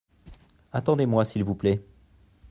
Attendez-moi 0.73 1.25
s’il 1.25 1.43
vous 1.43 1.53
plait. 1.53 1.79